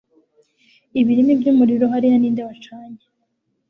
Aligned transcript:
ibirimi 0.99 1.33
by'umuriro 1.39 1.85
hariya 1.93 2.17
Ninde 2.21 2.41
wacanye 2.47 3.03